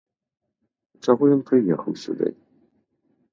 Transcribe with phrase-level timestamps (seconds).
[1.07, 2.27] Чаго ён прыехаў сюды?